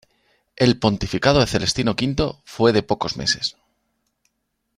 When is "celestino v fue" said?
1.45-2.73